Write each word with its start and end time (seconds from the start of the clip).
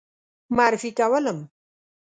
معرفي 0.55 0.89
کولم. 0.97 1.39